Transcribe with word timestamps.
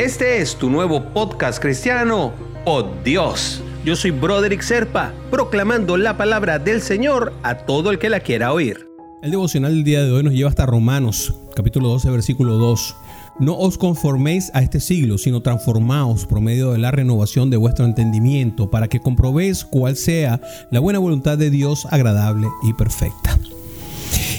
Este 0.00 0.40
es 0.40 0.56
tu 0.56 0.70
nuevo 0.70 1.12
podcast 1.12 1.60
cristiano, 1.60 2.32
Oh 2.64 2.90
Dios. 3.04 3.62
Yo 3.84 3.94
soy 3.94 4.12
Broderick 4.12 4.62
Serpa, 4.62 5.12
proclamando 5.30 5.98
la 5.98 6.16
palabra 6.16 6.58
del 6.58 6.80
Señor 6.80 7.34
a 7.42 7.58
todo 7.66 7.90
el 7.90 7.98
que 7.98 8.08
la 8.08 8.20
quiera 8.20 8.54
oír. 8.54 8.88
El 9.22 9.32
devocional 9.32 9.74
del 9.74 9.84
día 9.84 10.02
de 10.02 10.10
hoy 10.10 10.22
nos 10.22 10.32
lleva 10.32 10.48
hasta 10.48 10.64
Romanos, 10.64 11.34
capítulo 11.54 11.90
12, 11.90 12.08
versículo 12.08 12.54
2. 12.54 12.96
No 13.40 13.58
os 13.58 13.76
conforméis 13.76 14.50
a 14.54 14.62
este 14.62 14.80
siglo, 14.80 15.18
sino 15.18 15.42
transformaos 15.42 16.24
por 16.24 16.40
medio 16.40 16.72
de 16.72 16.78
la 16.78 16.92
renovación 16.92 17.50
de 17.50 17.58
vuestro 17.58 17.84
entendimiento, 17.84 18.70
para 18.70 18.88
que 18.88 19.00
comprobéis 19.00 19.66
cuál 19.66 19.96
sea 19.96 20.40
la 20.70 20.80
buena 20.80 20.98
voluntad 20.98 21.36
de 21.36 21.50
Dios 21.50 21.86
agradable 21.90 22.48
y 22.62 22.72
perfecta. 22.72 23.38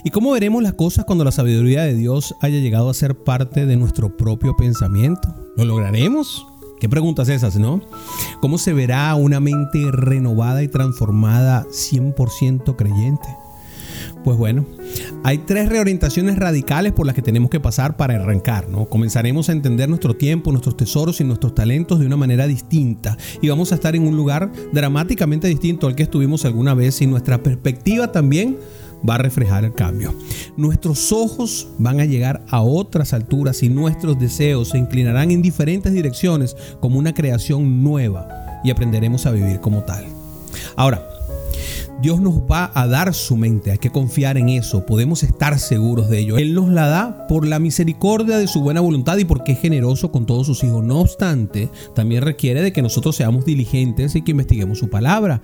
¿Y 0.04 0.10
cómo 0.10 0.32
veremos 0.32 0.64
las 0.64 0.74
cosas 0.74 1.06
cuando 1.06 1.24
la 1.24 1.32
sabiduría 1.32 1.84
de 1.84 1.94
Dios 1.94 2.36
haya 2.42 2.60
llegado 2.60 2.90
a 2.90 2.94
ser 2.94 3.16
parte 3.24 3.68
de 3.68 3.78
nuestro 3.78 4.18
propio 4.18 4.56
pensamiento? 4.56 5.36
¿Lo 5.56 5.66
lograremos? 5.66 6.48
¿Qué 6.80 6.90
preguntas 6.90 7.30
esas, 7.30 7.58
no? 7.58 7.82
¿Cómo 8.42 8.58
se 8.58 8.74
verá 8.74 9.14
una 9.14 9.40
mente 9.40 9.92
renovada 9.92 10.64
y 10.64 10.68
transformada 10.68 11.66
100% 11.70 12.76
creyente? 12.76 13.28
Pues 14.24 14.38
bueno, 14.38 14.66
hay 15.24 15.40
tres 15.40 15.70
reorientaciones 15.70 16.38
radicales 16.38 16.94
por 16.94 17.06
las 17.06 17.14
que 17.14 17.22
tenemos 17.22 17.52
que 17.52 17.60
pasar 17.60 17.98
para 17.98 18.16
arrancar, 18.16 18.70
¿no? 18.70 18.86
Comenzaremos 18.86 19.50
a 19.50 19.52
entender 19.52 19.90
nuestro 19.90 20.16
tiempo, 20.16 20.52
nuestros 20.52 20.78
tesoros 20.78 21.22
y 21.22 21.24
nuestros 21.24 21.54
talentos 21.54 22.00
de 22.00 22.08
una 22.08 22.18
manera 22.18 22.48
distinta 22.48 23.18
y 23.42 23.50
vamos 23.50 23.72
a 23.72 23.76
estar 23.76 23.96
en 23.96 24.08
un 24.08 24.16
lugar 24.16 24.52
dramáticamente 24.74 25.48
distinto 25.48 25.86
al 25.86 25.96
que 25.96 26.04
estuvimos 26.04 26.46
alguna 26.46 26.74
vez 26.74 27.02
y 27.02 27.08
nuestra 27.08 27.42
perspectiva 27.42 28.12
también 28.12 28.58
va 29.08 29.16
a 29.16 29.20
reflejar 29.20 29.66
el 29.66 29.74
cambio. 29.74 30.14
Nuestros 30.58 31.12
ojos 31.12 31.68
van 31.78 32.00
a 32.00 32.06
llegar 32.06 32.44
a 32.50 32.62
otras 32.62 33.14
alturas 33.14 33.64
y 33.64 33.70
nuestros 33.70 34.20
deseos 34.20 34.70
se 34.70 34.78
inclinarán 34.78 35.32
en 35.32 35.42
diferentes 35.42 35.94
direcciones 35.94 36.56
como 36.80 37.00
una 37.00 37.14
creación 37.14 37.84
nueva 37.84 38.28
y 38.64 38.72
aprenderemos 38.72 39.26
a 39.26 39.32
vivir 39.32 39.60
como 39.60 39.84
tal. 39.84 40.06
Ahora, 40.76 41.08
Dios 42.02 42.20
nos 42.20 42.40
va 42.40 42.72
a 42.74 42.88
dar 42.88 43.14
su 43.14 43.38
mente, 43.38 43.70
hay 43.70 43.78
que 43.78 43.92
confiar 43.92 44.36
en 44.36 44.50
eso, 44.50 44.88
podemos 44.88 45.22
estar 45.22 45.60
seguros 45.60 46.10
de 46.10 46.20
ello. 46.20 46.40
Él 46.40 46.56
nos 46.56 46.70
la 46.70 46.88
da 46.88 47.28
por 47.28 47.46
la 47.46 47.60
misericordia 47.60 48.40
de 48.40 48.48
su 48.48 48.62
buena 48.62 48.82
voluntad 48.82 49.18
y 49.18 49.26
porque 49.26 49.52
es 49.52 49.60
generoso 49.60 50.12
con 50.12 50.26
todos 50.26 50.48
sus 50.48 50.64
hijos. 50.64 50.84
No 50.84 51.00
obstante, 51.00 51.70
también 51.94 52.24
requiere 52.24 52.64
de 52.64 52.74
que 52.74 52.82
nosotros 52.82 53.16
seamos 53.16 53.46
diligentes 53.46 54.16
y 54.16 54.24
que 54.24 54.32
investiguemos 54.32 54.80
su 54.80 54.90
palabra, 54.90 55.44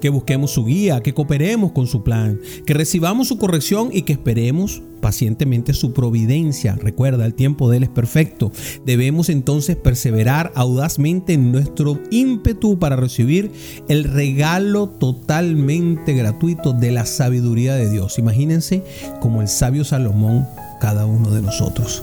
que 0.00 0.08
busquemos 0.08 0.52
su 0.52 0.64
guía, 0.64 1.02
que 1.02 1.14
cooperemos 1.14 1.72
con 1.72 1.86
su 1.86 2.02
plan, 2.02 2.40
que 2.66 2.74
recibamos 2.74 3.28
su 3.28 3.38
corrección 3.38 3.90
y 3.92 4.02
que 4.02 4.12
esperemos 4.12 4.82
pacientemente 5.00 5.74
su 5.74 5.92
providencia. 5.92 6.76
Recuerda, 6.76 7.26
el 7.26 7.34
tiempo 7.34 7.68
de 7.68 7.76
Él 7.76 7.82
es 7.82 7.88
perfecto. 7.90 8.52
Debemos 8.86 9.28
entonces 9.28 9.76
perseverar 9.76 10.50
audazmente 10.54 11.34
en 11.34 11.52
nuestro 11.52 12.00
ímpetu 12.10 12.78
para 12.78 12.96
recibir 12.96 13.52
el 13.88 14.04
regalo 14.04 14.88
totalmente 14.88 16.14
gratuito 16.14 16.72
de 16.72 16.90
la 16.90 17.04
sabiduría 17.04 17.74
de 17.74 17.90
Dios. 17.90 18.18
Imagínense 18.18 18.82
como 19.20 19.42
el 19.42 19.48
sabio 19.48 19.84
Salomón 19.84 20.46
cada 20.84 21.06
uno 21.06 21.30
de 21.30 21.40
nosotros. 21.40 22.02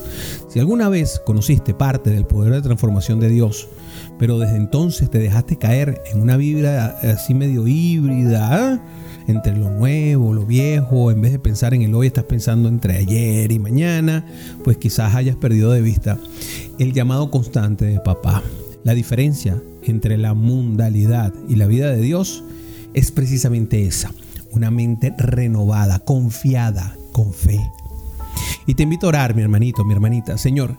Si 0.50 0.58
alguna 0.58 0.90
vez 0.90 1.22
conociste 1.24 1.76
parte 1.76 2.10
del 2.10 2.26
poder 2.26 2.52
de 2.52 2.64
transformación 2.64 3.20
de 3.20 3.30
Dios, 3.30 3.68
pero 4.18 4.40
desde 4.40 4.58
entonces 4.58 5.08
te 5.12 5.20
dejaste 5.20 5.56
caer 5.60 6.02
en 6.12 6.20
una 6.20 6.36
vibra 6.36 6.98
así 7.04 7.36
medio 7.36 7.68
híbrida, 7.68 8.82
entre 9.28 9.56
lo 9.56 9.70
nuevo, 9.70 10.34
lo 10.34 10.48
viejo, 10.48 11.12
en 11.12 11.22
vez 11.22 11.32
de 11.32 11.38
pensar 11.38 11.76
en 11.76 11.84
el 11.84 11.94
hoy, 11.94 12.08
estás 12.08 12.24
pensando 12.24 12.70
entre 12.70 12.98
ayer 12.98 13.52
y 13.52 13.60
mañana, 13.60 14.26
pues 14.64 14.78
quizás 14.78 15.14
hayas 15.14 15.36
perdido 15.36 15.72
de 15.72 15.82
vista 15.82 16.18
el 16.80 16.92
llamado 16.92 17.30
constante 17.30 17.86
de 17.86 18.00
papá. 18.00 18.42
La 18.84 18.96
diferencia 18.96 19.62
entre 19.84 20.18
la 20.18 20.34
mundalidad 20.34 21.36
y 21.48 21.56
la 21.56 21.68
vida 21.68 21.92
de 21.92 22.02
Dios 22.02 22.44
es 22.96 23.12
precisamente 23.12 23.86
esa, 23.86 24.12
una 24.50 24.72
mente 24.72 25.14
renovada, 25.20 26.00
confiada, 26.00 26.96
con 27.12 27.32
fe, 27.32 27.60
y 28.66 28.76
te 28.76 28.84
invito 28.84 29.08
a 29.08 29.10
orar, 29.10 29.36
mi 29.36 29.42
hermanito, 29.42 29.84
mi 29.84 29.94
hermanita. 29.94 30.38
Señor, 30.38 30.78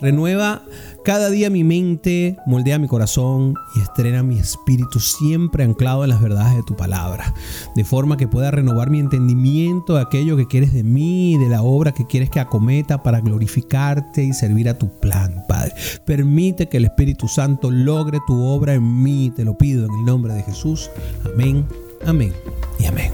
renueva 0.00 0.62
cada 1.04 1.30
día 1.30 1.50
mi 1.50 1.64
mente, 1.64 2.36
moldea 2.46 2.78
mi 2.78 2.88
corazón 2.88 3.54
y 3.74 3.80
estrena 3.80 4.22
mi 4.22 4.38
espíritu 4.38 5.00
siempre 5.00 5.64
anclado 5.64 6.04
en 6.04 6.10
las 6.10 6.20
verdades 6.20 6.56
de 6.56 6.62
tu 6.62 6.76
palabra. 6.76 7.34
De 7.74 7.84
forma 7.84 8.16
que 8.16 8.28
pueda 8.28 8.50
renovar 8.50 8.90
mi 8.90 9.00
entendimiento 9.00 9.94
de 9.94 10.02
aquello 10.02 10.36
que 10.36 10.46
quieres 10.46 10.72
de 10.72 10.84
mí 10.84 11.34
y 11.34 11.38
de 11.38 11.48
la 11.48 11.62
obra 11.62 11.92
que 11.92 12.06
quieres 12.06 12.30
que 12.30 12.40
acometa 12.40 13.02
para 13.02 13.20
glorificarte 13.20 14.22
y 14.22 14.32
servir 14.32 14.68
a 14.68 14.78
tu 14.78 15.00
plan, 15.00 15.44
Padre. 15.48 15.74
Permite 16.04 16.68
que 16.68 16.78
el 16.78 16.84
Espíritu 16.84 17.28
Santo 17.28 17.70
logre 17.70 18.18
tu 18.26 18.42
obra 18.44 18.74
en 18.74 19.02
mí. 19.02 19.32
Te 19.34 19.44
lo 19.44 19.56
pido 19.56 19.86
en 19.86 19.92
el 19.92 20.04
nombre 20.04 20.34
de 20.34 20.42
Jesús. 20.42 20.90
Amén, 21.24 21.66
amén 22.06 22.32
y 22.78 22.86
amén. 22.86 23.13